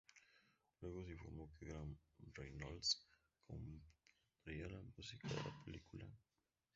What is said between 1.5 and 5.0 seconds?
que Graham Reynolds compondría la